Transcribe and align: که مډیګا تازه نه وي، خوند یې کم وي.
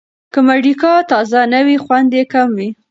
که 0.33 0.39
مډیګا 0.47 0.93
تازه 1.11 1.41
نه 1.53 1.59
وي، 1.65 1.77
خوند 1.83 2.09
یې 2.17 2.23
کم 2.33 2.49
وي. 2.57 2.69